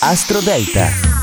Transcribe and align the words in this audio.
Astro 0.00 0.40
Delta. 0.40 1.13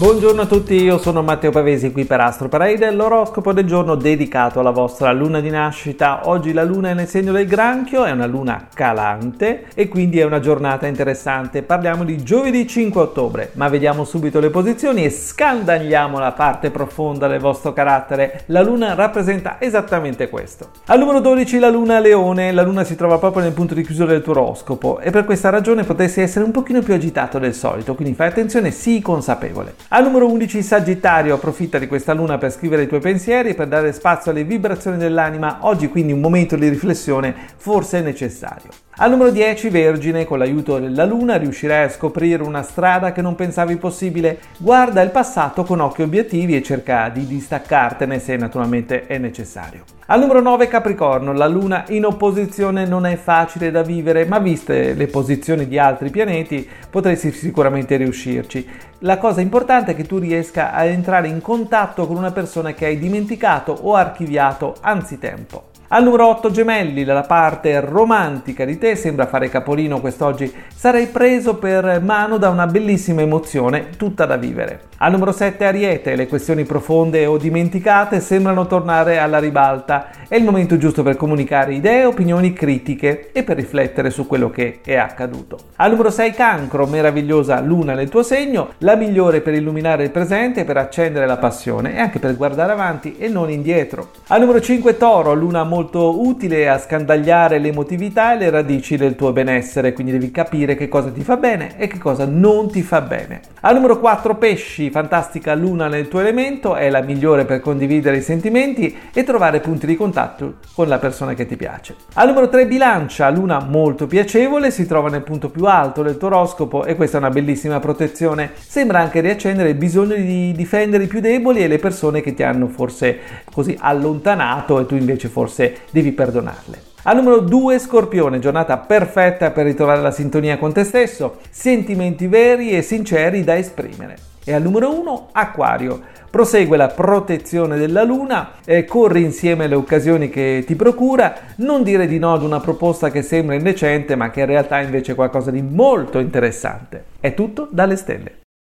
Buongiorno 0.00 0.40
a 0.40 0.46
tutti, 0.46 0.76
io 0.76 0.96
sono 0.96 1.20
Matteo 1.20 1.50
Pavesi 1.50 1.92
qui 1.92 2.06
per 2.06 2.22
Astro 2.22 2.48
Parade, 2.48 2.90
l'oroscopo 2.90 3.52
del 3.52 3.66
giorno 3.66 3.96
dedicato 3.96 4.58
alla 4.58 4.70
vostra 4.70 5.12
luna 5.12 5.40
di 5.40 5.50
nascita. 5.50 6.22
Oggi 6.24 6.54
la 6.54 6.64
luna 6.64 6.88
è 6.88 6.94
nel 6.94 7.06
segno 7.06 7.32
del 7.32 7.46
granchio, 7.46 8.06
è 8.06 8.10
una 8.10 8.24
luna 8.24 8.68
calante 8.72 9.66
e 9.74 9.88
quindi 9.88 10.18
è 10.18 10.24
una 10.24 10.40
giornata 10.40 10.86
interessante. 10.86 11.62
Parliamo 11.62 12.04
di 12.04 12.16
giovedì 12.22 12.66
5 12.66 12.98
ottobre, 12.98 13.50
ma 13.56 13.68
vediamo 13.68 14.04
subito 14.04 14.40
le 14.40 14.48
posizioni 14.48 15.04
e 15.04 15.10
scandagliamo 15.10 16.18
la 16.18 16.32
parte 16.32 16.70
profonda 16.70 17.28
del 17.28 17.40
vostro 17.40 17.74
carattere. 17.74 18.44
La 18.46 18.62
luna 18.62 18.94
rappresenta 18.94 19.56
esattamente 19.58 20.30
questo. 20.30 20.70
Al 20.86 20.98
numero 20.98 21.20
12 21.20 21.58
la 21.58 21.68
luna 21.68 21.98
leone, 21.98 22.52
la 22.52 22.62
luna 22.62 22.84
si 22.84 22.96
trova 22.96 23.18
proprio 23.18 23.42
nel 23.42 23.52
punto 23.52 23.74
di 23.74 23.84
chiusura 23.84 24.12
del 24.12 24.22
tuo 24.22 24.32
oroscopo 24.32 24.98
e 25.00 25.10
per 25.10 25.26
questa 25.26 25.50
ragione 25.50 25.84
potresti 25.84 26.22
essere 26.22 26.46
un 26.46 26.52
pochino 26.52 26.80
più 26.80 26.94
agitato 26.94 27.38
del 27.38 27.52
solito, 27.52 27.94
quindi 27.94 28.14
fai 28.14 28.28
attenzione, 28.28 28.70
sii 28.70 29.02
consapevole. 29.02 29.88
Al 29.92 30.04
numero 30.04 30.30
11 30.30 30.62
Sagittario, 30.62 31.34
approfitta 31.34 31.76
di 31.76 31.88
questa 31.88 32.12
luna 32.12 32.38
per 32.38 32.52
scrivere 32.52 32.84
i 32.84 32.86
tuoi 32.86 33.00
pensieri 33.00 33.54
per 33.54 33.66
dare 33.66 33.92
spazio 33.92 34.30
alle 34.30 34.44
vibrazioni 34.44 34.96
dell'anima. 34.96 35.58
Oggi 35.62 35.88
quindi 35.88 36.12
un 36.12 36.20
momento 36.20 36.54
di 36.54 36.68
riflessione 36.68 37.34
forse 37.56 38.00
necessario. 38.00 38.70
Al 39.02 39.08
numero 39.08 39.30
10 39.30 39.70
Vergine, 39.70 40.26
con 40.26 40.38
l'aiuto 40.38 40.78
della 40.78 41.06
luna 41.06 41.36
riuscirai 41.36 41.84
a 41.84 41.88
scoprire 41.88 42.42
una 42.42 42.62
strada 42.62 43.12
che 43.12 43.22
non 43.22 43.34
pensavi 43.34 43.76
possibile. 43.76 44.40
Guarda 44.58 45.00
il 45.00 45.08
passato 45.08 45.64
con 45.64 45.80
occhi 45.80 46.02
obiettivi 46.02 46.54
e 46.54 46.62
cerca 46.62 47.08
di 47.08 47.24
distaccartene 47.24 48.18
se 48.18 48.36
naturalmente 48.36 49.06
è 49.06 49.16
necessario. 49.16 49.84
Al 50.04 50.20
numero 50.20 50.42
9 50.42 50.68
Capricorno, 50.68 51.32
la 51.32 51.46
Luna 51.46 51.84
in 51.88 52.04
opposizione 52.04 52.84
non 52.84 53.06
è 53.06 53.16
facile 53.16 53.70
da 53.70 53.80
vivere, 53.80 54.26
ma 54.26 54.38
viste 54.38 54.92
le 54.92 55.06
posizioni 55.06 55.66
di 55.66 55.78
altri 55.78 56.10
pianeti 56.10 56.68
potresti 56.90 57.32
sicuramente 57.32 57.96
riuscirci. 57.96 58.68
La 58.98 59.16
cosa 59.16 59.40
importante 59.40 59.92
è 59.92 59.96
che 59.96 60.04
tu 60.04 60.18
riesca 60.18 60.74
a 60.74 60.84
entrare 60.84 61.28
in 61.28 61.40
contatto 61.40 62.06
con 62.06 62.18
una 62.18 62.32
persona 62.32 62.74
che 62.74 62.84
hai 62.84 62.98
dimenticato 62.98 63.72
o 63.72 63.94
archiviato 63.94 64.76
anzitempo. 64.78 65.68
Al 65.92 66.04
numero 66.04 66.28
8 66.28 66.52
gemelli, 66.52 67.02
la 67.02 67.22
parte 67.22 67.80
romantica 67.80 68.64
di 68.64 68.78
te 68.78 68.94
sembra 68.94 69.26
fare 69.26 69.48
capolino 69.48 69.98
quest'oggi. 69.98 70.54
Sarai 70.72 71.08
preso 71.08 71.56
per 71.56 72.00
mano 72.00 72.36
da 72.36 72.48
una 72.48 72.68
bellissima 72.68 73.22
emozione 73.22 73.88
tutta 73.96 74.24
da 74.24 74.36
vivere. 74.36 74.82
Al 74.98 75.10
numero 75.10 75.32
7 75.32 75.64
ariete, 75.64 76.14
le 76.14 76.28
questioni 76.28 76.62
profonde 76.62 77.26
o 77.26 77.38
dimenticate 77.38 78.20
sembrano 78.20 78.68
tornare 78.68 79.18
alla 79.18 79.40
ribalta. 79.40 80.10
È 80.28 80.36
il 80.36 80.44
momento 80.44 80.76
giusto 80.76 81.02
per 81.02 81.16
comunicare 81.16 81.74
idee, 81.74 82.04
opinioni 82.04 82.52
critiche 82.52 83.32
e 83.32 83.42
per 83.42 83.56
riflettere 83.56 84.10
su 84.10 84.28
quello 84.28 84.48
che 84.50 84.80
è 84.84 84.94
accaduto. 84.94 85.58
Al 85.76 85.90
numero 85.90 86.10
6 86.10 86.30
cancro, 86.32 86.86
meravigliosa 86.86 87.60
luna 87.60 87.94
nel 87.94 88.10
tuo 88.10 88.22
segno, 88.22 88.74
la 88.78 88.94
migliore 88.94 89.40
per 89.40 89.54
illuminare 89.54 90.04
il 90.04 90.10
presente, 90.10 90.64
per 90.64 90.76
accendere 90.76 91.26
la 91.26 91.38
passione 91.38 91.96
e 91.96 91.98
anche 91.98 92.20
per 92.20 92.36
guardare 92.36 92.70
avanti 92.70 93.16
e 93.18 93.28
non 93.28 93.50
indietro. 93.50 94.10
Al 94.28 94.38
numero 94.38 94.60
5 94.60 94.96
toro, 94.96 95.34
luna 95.34 95.64
molto 95.64 95.78
molto 95.80 96.20
utile 96.20 96.68
a 96.68 96.78
scandagliare 96.78 97.58
l'emotività 97.58 98.34
e 98.34 98.36
le 98.36 98.50
radici 98.50 98.98
del 98.98 99.16
tuo 99.16 99.32
benessere, 99.32 99.94
quindi 99.94 100.12
devi 100.12 100.30
capire 100.30 100.74
che 100.74 100.88
cosa 100.88 101.08
ti 101.08 101.22
fa 101.22 101.38
bene 101.38 101.78
e 101.78 101.86
che 101.86 101.96
cosa 101.96 102.26
non 102.26 102.70
ti 102.70 102.82
fa 102.82 103.00
bene. 103.00 103.40
Al 103.62 103.74
numero 103.74 103.98
4 103.98 104.36
pesci, 104.36 104.90
fantastica 104.90 105.54
luna 105.54 105.88
nel 105.88 106.08
tuo 106.08 106.20
elemento, 106.20 106.74
è 106.74 106.90
la 106.90 107.00
migliore 107.00 107.46
per 107.46 107.60
condividere 107.60 108.18
i 108.18 108.22
sentimenti 108.22 108.94
e 109.10 109.24
trovare 109.24 109.60
punti 109.60 109.86
di 109.86 109.96
contatto 109.96 110.56
con 110.74 110.86
la 110.86 110.98
persona 110.98 111.32
che 111.32 111.46
ti 111.46 111.56
piace. 111.56 111.94
Al 112.14 112.28
numero 112.28 112.50
3 112.50 112.66
bilancia, 112.66 113.30
luna 113.30 113.60
molto 113.60 114.06
piacevole, 114.06 114.70
si 114.70 114.86
trova 114.86 115.08
nel 115.08 115.22
punto 115.22 115.48
più 115.48 115.64
alto 115.64 116.02
del 116.02 116.18
tuo 116.18 116.28
oroscopo 116.28 116.84
e 116.84 116.94
questa 116.94 117.16
è 117.16 117.20
una 117.20 117.30
bellissima 117.30 117.80
protezione. 117.80 118.50
Sembra 118.54 119.00
anche 119.00 119.20
riaccendere 119.20 119.70
il 119.70 119.76
bisogno 119.76 120.14
di 120.14 120.52
difendere 120.52 121.04
i 121.04 121.06
più 121.06 121.20
deboli 121.20 121.62
e 121.62 121.68
le 121.68 121.78
persone 121.78 122.20
che 122.20 122.34
ti 122.34 122.42
hanno 122.42 122.68
forse 122.68 123.18
così 123.50 123.74
allontanato 123.80 124.78
e 124.78 124.84
tu 124.84 124.94
invece 124.94 125.28
forse 125.28 125.69
devi 125.90 126.12
perdonarle. 126.12 126.88
Al 127.04 127.16
numero 127.16 127.40
2 127.40 127.78
Scorpione, 127.78 128.40
giornata 128.40 128.76
perfetta 128.76 129.50
per 129.52 129.64
ritrovare 129.64 130.02
la 130.02 130.10
sintonia 130.10 130.58
con 130.58 130.72
te 130.72 130.84
stesso, 130.84 131.38
sentimenti 131.48 132.26
veri 132.26 132.70
e 132.70 132.82
sinceri 132.82 133.42
da 133.42 133.56
esprimere. 133.56 134.16
E 134.44 134.52
al 134.52 134.60
numero 134.60 134.92
1 134.98 135.28
Acquario, 135.32 136.00
prosegue 136.30 136.76
la 136.76 136.88
protezione 136.88 137.78
della 137.78 138.04
luna, 138.04 138.52
eh, 138.64 138.84
corri 138.84 139.22
insieme 139.22 139.64
alle 139.64 139.74
occasioni 139.74 140.28
che 140.28 140.62
ti 140.66 140.76
procura, 140.76 141.34
non 141.56 141.82
dire 141.82 142.06
di 142.06 142.18
no 142.18 142.34
ad 142.34 142.42
una 142.42 142.60
proposta 142.60 143.10
che 143.10 143.22
sembra 143.22 143.54
indecente 143.54 144.14
ma 144.14 144.30
che 144.30 144.40
in 144.40 144.46
realtà 144.46 144.80
è 144.80 144.84
invece 144.84 145.14
qualcosa 145.14 145.50
di 145.50 145.62
molto 145.62 146.18
interessante. 146.18 147.04
È 147.18 147.32
tutto 147.34 147.66
dalle 147.70 147.96
stelle. 147.96 148.39